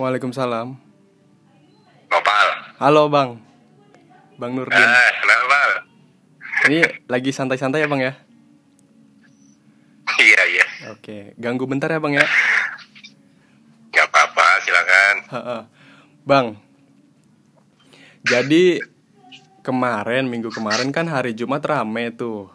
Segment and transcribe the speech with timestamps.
[0.00, 0.80] Waalaikumsalam.
[2.08, 2.48] Nopal.
[2.80, 3.36] Halo Bang.
[4.40, 4.80] Bang Nurdin.
[4.80, 5.84] Eh, kenapa?
[6.72, 8.16] Ini lagi santai-santai ya Bang ya?
[10.16, 10.66] Iya, iya.
[10.96, 12.24] Oke, ganggu bentar ya Bang ya?
[13.92, 15.16] Gak apa-apa, silakan.
[16.24, 16.56] Bang.
[18.24, 18.80] Jadi
[19.60, 22.48] kemarin minggu kemarin kan hari Jumat rame tuh.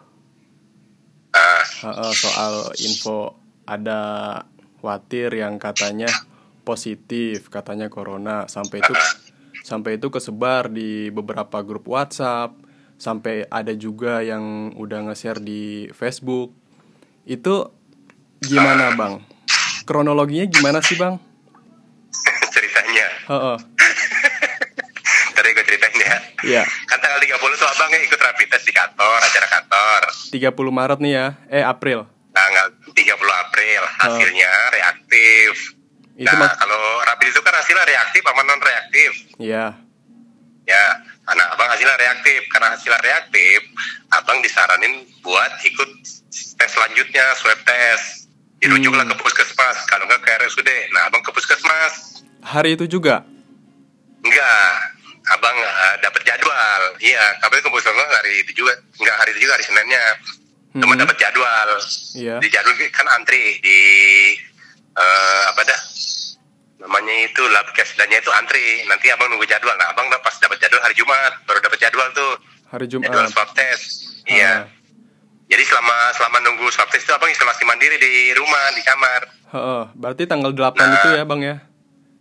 [1.86, 3.38] Heeh, soal info
[3.70, 4.42] ada
[4.82, 6.10] khawatir yang katanya
[6.66, 8.94] positif, katanya corona sampai itu
[9.62, 12.58] sampai itu kesebar di beberapa grup WhatsApp,
[12.98, 16.50] sampai ada juga yang udah nge-share di Facebook.
[17.22, 17.70] Itu
[18.42, 19.22] gimana, Bang?
[19.86, 21.22] Kronologinya gimana sih, Bang?
[22.54, 23.06] ceritanya.
[23.30, 23.56] Heeh.
[25.36, 26.16] Tadi gue ceritain ya.
[26.46, 30.00] Iya, Kan tanggal 30 tuh abang ya ikut rapid test di kantor, acara kantor.
[30.30, 31.26] 30 Maret nih ya.
[31.50, 32.06] Eh, April.
[32.30, 35.75] Tanggal 30 April, hasilnya reaktif.
[36.16, 39.10] Itu nah, kalau rapid itu kan hasilnya reaktif sama non reaktif.
[39.36, 39.76] Iya.
[40.66, 40.84] Ya,
[41.28, 42.40] anak abang hasilnya reaktif.
[42.48, 43.60] Karena hasilnya reaktif,
[44.10, 45.90] abang disaranin buat ikut
[46.56, 48.26] tes selanjutnya, swab test.
[48.56, 49.12] Dirujuklah Hmm.
[49.12, 50.70] ke puskesmas, kalau nggak ke RSUD.
[50.90, 52.24] Nah, abang ke puskesmas.
[52.40, 53.20] Hari itu juga.
[54.24, 54.72] Enggak,
[55.28, 56.82] abang uh, dapat jadwal.
[56.98, 58.72] Iya, tapi ke puskesmas hari itu juga.
[58.96, 60.04] Enggak, hari itu juga hari Seninnya.
[60.72, 61.02] Cuma Hmm.
[61.04, 61.68] dapat jadwal.
[62.16, 62.36] Iya.
[62.40, 63.78] Di jadwal kan antri di
[64.96, 65.80] eh, apa dah?
[66.76, 68.84] Namanya itu lab kesdanya itu antri.
[68.84, 69.74] Nanti abang nunggu jadwal.
[69.74, 72.32] Nah, abang pas dapat jadwal hari Jumat, baru dapat jadwal tuh.
[72.66, 73.30] Hari Jadwal Jumat.
[73.30, 73.84] swab test.
[74.26, 74.66] Iya.
[74.66, 74.74] Ah.
[75.46, 79.20] Jadi selama selama nunggu swab test itu abang isolasi mandiri di rumah, di kamar.
[79.46, 80.94] Heeh, berarti tanggal 8 Nah.
[80.96, 81.62] itu ya, Bang ya.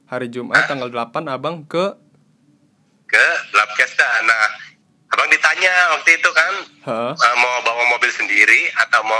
[0.05, 1.97] Hari Jumat tanggal 8 Abang ke
[3.05, 4.05] ke lab kesda.
[4.21, 4.45] Nah,
[5.09, 6.53] abang ditanya waktu itu kan
[6.85, 7.11] Heeh.
[7.11, 9.17] uh, mau bawa mobil sendiri atau mau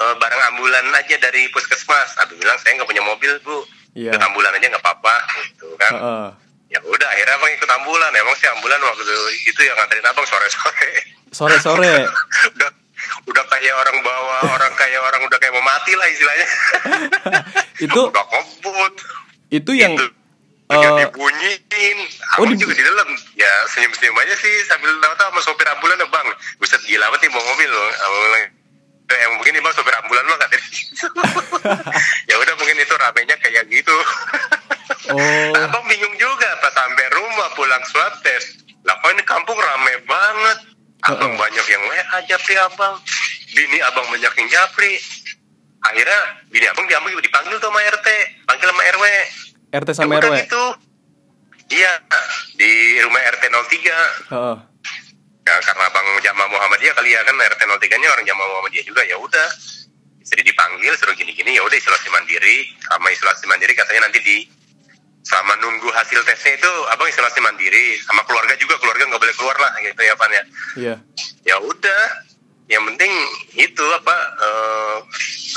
[0.00, 2.16] uh, barang ambulan aja dari puskesmas.
[2.16, 4.10] Abang bilang saya nggak punya mobil bu, Iya.
[4.10, 5.14] ikut ambulan aja nggak apa-apa
[5.44, 5.92] gitu kan.
[5.92, 6.26] Heeh.
[6.70, 8.10] Ya udah akhirnya abang ikut ambulan.
[8.12, 9.02] Emang sih ambulan waktu
[9.44, 10.90] itu yang nganterin abang sore-sore.
[11.30, 12.06] Sore-sore.
[12.54, 12.70] udah
[13.26, 16.46] udah kayak orang bawa orang kayak orang udah kayak mau mati lah istilahnya.
[17.84, 18.94] Itu- udah kebut.
[19.50, 20.06] itu yang Itu.
[20.70, 21.98] eh, Udah dibunyiin,
[22.38, 23.08] oh, di- juga di dalam.
[23.34, 26.28] Ya senyum-senyum aja sih sambil tahu sama sopir ambulan bang.
[26.56, 27.88] Buset gila banget nih bawa mobil loh.
[27.90, 28.44] Abang bilang,
[29.10, 30.68] "Eh, yang mungkin nih bang sopir ambulan lo katanya.
[32.26, 33.96] ya udah mungkin itu ramenya kayak gitu.
[35.10, 35.18] Oh.
[35.50, 38.62] Nah, abang bingung juga pas sampai rumah pulang swab test.
[38.82, 40.58] Lah kok ini kampung rame banget.
[41.02, 41.40] Abang Heeh.
[42.26, 42.96] Japri abang.
[43.50, 44.98] Bini abang banyak yang japri.
[45.80, 46.20] Akhirnya
[46.52, 48.08] bini abang diambil dipanggil tuh sama RT,
[48.44, 49.04] panggil sama RW.
[49.70, 50.34] RT sama Ya RW.
[50.44, 50.64] gitu.
[51.70, 51.92] Iya,
[52.58, 52.70] di
[53.00, 53.94] rumah RT 03.
[54.34, 54.56] Heeh.
[55.40, 59.16] Ya, karena Bang Jamaah Muhammadiyah kali ya kan RT 03-nya orang Jamaah Muhammadiyah juga ya
[59.16, 59.48] udah.
[60.20, 62.70] Jadi dipanggil suruh gini-gini ya udah isolasi mandiri.
[62.86, 64.36] Sama isolasi mandiri katanya nanti di
[65.20, 68.00] sama nunggu hasil tesnya itu abang isolasi mandiri.
[68.02, 70.44] Sama keluarga juga keluarga nggak boleh keluar lah gitu ya Pan ya.
[70.76, 70.94] Iya.
[71.44, 72.02] ya udah.
[72.70, 73.12] Yang penting
[73.58, 74.96] itu apa eh,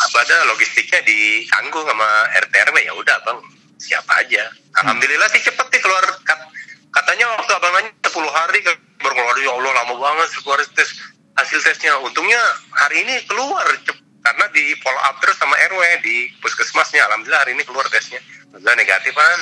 [0.04, 2.08] apa ada logistiknya ditanggung sama
[2.42, 3.40] RT RW ya udah bang.
[3.78, 4.44] Siapa aja.
[4.82, 6.04] Alhamdulillah sih cepet nih keluar.
[6.26, 6.50] Kat-
[6.92, 8.76] katanya waktu abang nanya 10 hari kan.
[9.00, 10.90] Baru keluar ya Allah lama banget keluar tes
[11.38, 11.96] hasil tesnya.
[12.02, 12.40] Untungnya
[12.76, 17.52] hari ini keluar cep- karena di follow up terus sama RW di puskesmasnya alhamdulillah hari
[17.54, 18.20] ini keluar tesnya
[18.50, 19.40] alhamdulillah negatif kan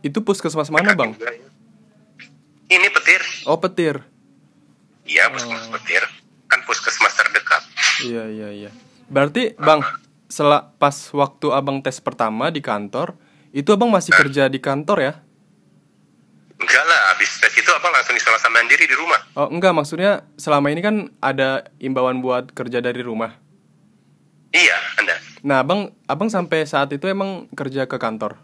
[0.00, 1.12] Itu puskesmas mana, Bang?
[2.68, 4.00] ini petir Oh, Petir.
[5.02, 5.74] iya puskesmas Oh.
[5.74, 6.04] petir
[6.46, 7.62] kan puskesmas terdekat
[8.00, 8.70] Iya, iya, iya.
[9.06, 9.84] Berarti, Bang,
[10.24, 13.12] setelah pas waktu Abang tes pertama di kantor,
[13.50, 15.12] itu Abang masih kerja di kantor ya?
[16.56, 19.20] Enggak lah, habis tes itu abang langsung isolasi mandiri di rumah.
[19.34, 23.36] Oh, enggak, maksudnya selama ini kan ada imbauan buat kerja dari rumah.
[24.50, 28.36] Iya, anda Nah, Abang Abang sampai saat itu emang kerja ke kantor.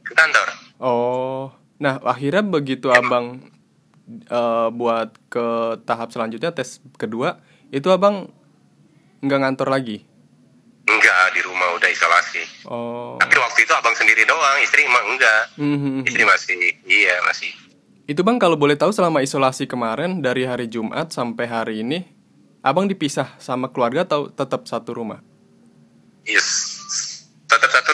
[0.00, 0.48] ke kantor.
[0.78, 3.44] Oh, nah akhirnya begitu abang
[4.08, 5.46] eh, buat ke
[5.84, 7.38] tahap selanjutnya tes kedua,
[7.68, 8.32] itu abang
[9.20, 10.08] nggak ngantor lagi.
[10.82, 12.42] Enggak, di rumah udah isolasi.
[12.64, 15.42] Oh, Tapi waktu itu abang sendiri doang, istri emang enggak.
[15.54, 16.08] Mhm.
[16.08, 16.56] Istri masih,
[16.88, 17.52] iya masih.
[18.08, 22.08] itu bang kalau boleh tahu selama isolasi kemarin dari hari Jumat sampai hari ini,
[22.60, 25.20] abang dipisah sama keluarga atau tetap satu rumah?
[26.24, 26.48] Yes.
[27.48, 27.90] Tetap satu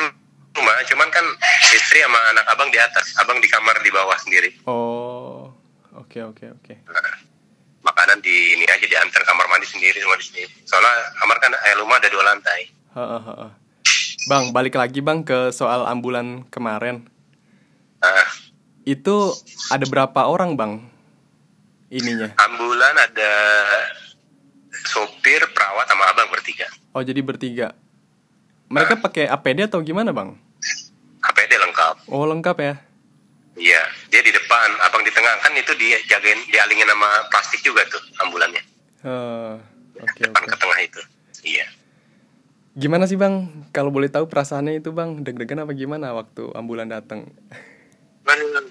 [0.53, 1.23] rumah, cuman kan
[1.71, 4.51] istri sama anak abang di atas, abang di kamar di bawah sendiri.
[4.67, 5.55] Oh,
[5.95, 6.75] oke oke oke.
[6.91, 7.15] Nah,
[7.85, 10.43] makanan di ini aja diantar kamar mandi sendiri semua di sini.
[10.67, 12.61] Soalnya kamar kan eh, rumah ada dua lantai.
[14.25, 17.07] Bang, balik lagi bang ke soal ambulan kemarin.
[18.01, 18.27] Nah,
[18.85, 19.33] Itu
[19.73, 20.73] ada berapa orang bang?
[21.89, 22.37] Ininya.
[22.37, 23.33] ambulan ada
[24.95, 26.71] sopir, perawat sama abang bertiga.
[26.95, 27.75] Oh jadi bertiga.
[28.71, 30.39] Mereka pakai APD atau gimana bang?
[31.27, 32.07] APD lengkap.
[32.07, 32.75] Oh lengkap ya?
[33.55, 37.87] Iya, dia di depan, abang di tengah kan itu dia jagain dialingin sama plastik juga
[37.87, 38.63] tuh ambulannya.
[39.07, 39.59] Oh,
[40.03, 40.51] oke depan oke.
[40.51, 41.01] ke tengah itu.
[41.45, 41.67] Iya.
[42.75, 43.47] Gimana sih bang?
[43.71, 47.31] Kalau boleh tahu perasaannya itu bang, deg-degan apa gimana waktu ambulan datang?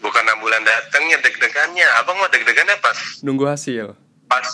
[0.03, 1.87] Bukan ambulan datangnya deg-degannya.
[2.03, 3.95] Abang mah deg-degannya pas Nunggu hasil.
[4.33, 4.47] Pas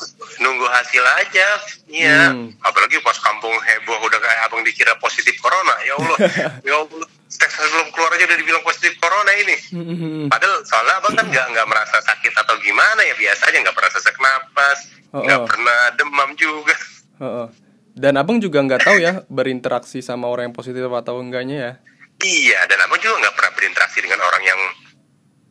[0.43, 1.47] nunggu hasil aja.
[1.87, 2.35] Iya.
[2.35, 2.51] Hmm.
[2.59, 5.75] Apalagi pas kampung heboh udah kayak abang dikira positif corona.
[5.87, 6.17] Ya Allah.
[6.67, 7.07] ya Allah.
[7.29, 9.55] Tes belum keluar aja udah dibilang positif corona ini.
[9.71, 13.77] Hmm, Padahal soalnya abang kan nggak nggak merasa sakit atau gimana ya biasa aja nggak
[13.77, 14.79] pernah sesak napas,
[15.13, 15.45] Oh, nggak oh.
[15.45, 16.75] pernah demam juga.
[17.21, 17.47] Heeh.
[17.93, 21.71] Dan abang juga nggak tahu ya berinteraksi sama orang yang positif atau enggaknya ya?
[22.19, 24.59] Iya, dan abang juga nggak pernah berinteraksi dengan orang yang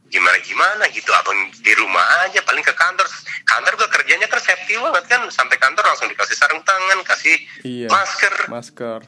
[0.09, 1.09] gimana-gimana gitu.
[1.13, 3.05] Abang di rumah aja, paling ke kantor.
[3.45, 5.21] Kantor juga kerjanya kan safety banget kan.
[5.29, 7.89] Sampai kantor langsung dikasih sarung tangan, kasih Iya.
[7.89, 9.01] masker, Masker.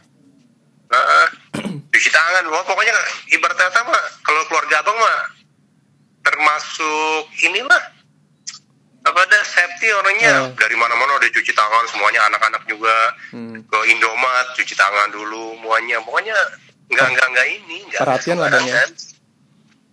[0.90, 1.26] Heeh.
[1.86, 2.44] cuci tangan.
[2.46, 2.94] Wah, pokoknya
[3.28, 5.18] ibarat kata mah kalau keluarga abang mah
[6.20, 7.82] termasuk inilah
[9.00, 10.52] apa ada safety orangnya Oh.
[10.54, 12.92] dari mana-mana udah cuci tangan semuanya anak-anak juga
[13.32, 13.64] Hmm.
[13.64, 16.36] ke Indomaret cuci tangan dulu semuanya pokoknya
[16.86, 18.84] nggak nggak nggak ini nggak Perhatian lah, ya?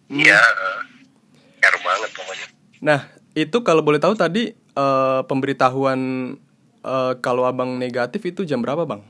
[0.10, 0.80] iya eh.
[1.88, 2.48] Banget pokoknya
[2.80, 3.00] Nah,
[3.34, 6.00] itu kalau boleh tahu tadi eh, pemberitahuan
[6.80, 9.01] eh, kalau abang negatif itu jam berapa bang?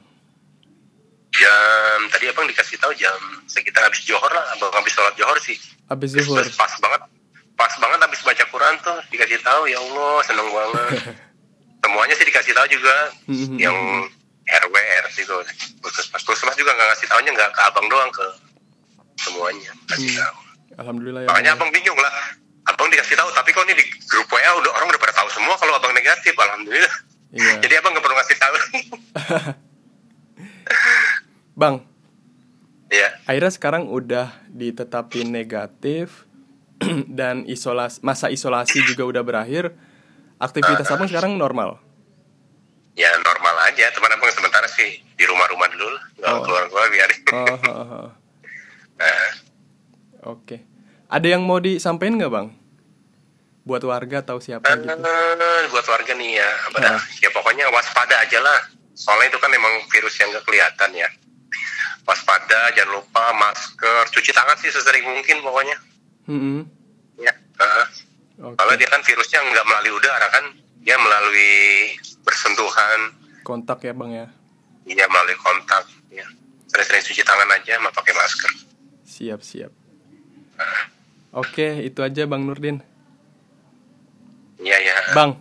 [1.29, 3.13] jam tadi abang dikasih tahu jam
[3.45, 5.53] sekitar habis johor lah abang habis sholat johor sih
[5.85, 6.44] Habis Terus zuhur.
[6.56, 7.01] pas banget
[7.53, 11.13] pas banget habis baca Quran tuh dikasih tahu ya Allah seneng banget
[11.83, 12.95] semuanya sih dikasih tahu juga
[13.27, 13.57] Mhm.
[13.57, 13.77] yang
[14.47, 15.35] RW RT itu
[15.77, 18.25] puskesmas puskesmas juga nggak ngasih tahunya nggak ke abang doang ke
[19.19, 20.19] semuanya kasih Hmm.
[20.24, 20.38] tahu
[20.77, 21.27] Alhamdulillah ya.
[21.27, 21.59] makanya Bang.
[21.59, 22.13] abang bingung lah
[22.88, 25.60] abang dikasih tahu tapi kok ini di grup WA udah orang udah pada tahu semua
[25.60, 26.95] kalau abang negatif alhamdulillah
[27.28, 27.60] Iya.
[27.68, 28.56] jadi abang nggak perlu ngasih tahu
[31.57, 31.84] Bang,
[32.88, 36.24] ya akhirnya sekarang udah ditetapin negatif
[37.10, 39.74] dan isolas masa isolasi juga udah berakhir.
[40.38, 41.81] Aktivitas abang sekarang normal.
[42.94, 45.86] ya normal aja teman abang sementara sih di rumah-rumah dulu
[46.18, 46.42] nggak Oh.
[46.42, 48.07] keluar keluar biarin Oh, oh, oh.
[48.95, 49.30] Nah,
[50.34, 50.62] Oke.
[51.07, 52.48] Ada yang mau disampaikan nggak bang?
[53.67, 54.87] Buat warga atau siapa gitu?
[54.87, 56.99] Eh, buat warga nih ya, apa dah?
[57.19, 58.59] ya pokoknya waspada aja lah.
[58.95, 61.09] Soalnya itu kan memang virus yang gak kelihatan ya.
[62.07, 65.75] Waspada, jangan lupa masker, cuci tangan sih sesering mungkin pokoknya.
[66.31, 66.63] Mm-mm.
[67.19, 67.85] Ya, heeh.
[68.47, 68.55] Oke.
[68.55, 70.45] Kalau dia kan virusnya nggak melalui udara kan,
[70.79, 71.91] dia melalui
[72.23, 73.11] bersentuhan,
[73.43, 74.27] Kontak ya bang ya.
[74.87, 75.83] dia melalui kontak.
[76.07, 76.23] Ya.
[76.71, 78.51] Sering-sering cuci tangan aja, sama pakai masker.
[79.03, 79.71] Siap siap.
[81.35, 82.83] Oke, itu aja bang Nurdin.
[84.57, 84.95] Iya ya.
[85.13, 85.38] Bang,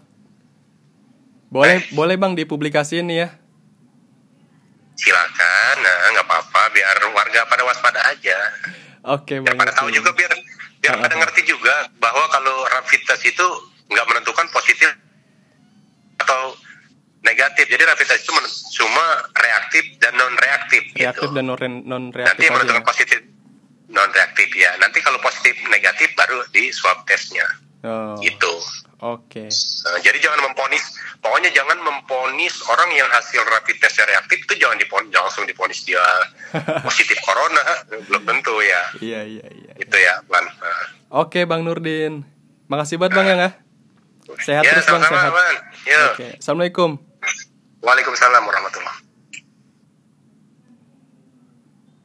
[1.48, 3.28] boleh boleh bang dipublikasiin nih ya.
[4.92, 8.36] Silakan, nah nggak apa-apa, biar warga pada waspada aja.
[9.06, 9.58] Oke biar bang.
[9.58, 10.32] pada tahu juga biar
[10.78, 11.20] biar Ah, pada ah.
[11.20, 13.46] ngerti juga bahwa kalau rapid test itu
[13.86, 14.90] nggak menentukan positif
[16.16, 16.56] atau
[17.22, 18.32] negatif jadi rapid test itu
[18.76, 19.04] cuma
[19.34, 22.54] reaktif dan non reaktif Reaktif gitu dan non non nanti reaktif aja.
[22.54, 22.86] menentukan ya?
[22.86, 23.20] positif
[23.88, 27.46] non reaktif ya nanti kalau positif negatif baru di swab testnya
[27.82, 28.50] Oh, gitu
[28.96, 29.52] Oke.
[29.52, 34.80] Nah, jadi jangan memponis pokoknya jangan memponis orang yang hasil rapid testnya reaktif itu jangan
[34.80, 36.00] diponis jangan langsung diponis dia
[36.86, 37.60] positif corona
[38.08, 39.72] belum tentu ya Iya iya iya.
[39.76, 40.44] itu ya Ban.
[40.48, 40.84] Nah.
[41.24, 42.24] Oke bang Nurdin.
[42.72, 43.54] Makasih banget bang ya nggak?
[44.42, 45.38] Sehat ya, terus bang sama-sama,
[45.86, 46.10] sehat.
[46.18, 46.26] Oke.
[46.42, 46.90] Assalamualaikum.
[47.84, 49.05] Waalaikumsalam warahmatullahi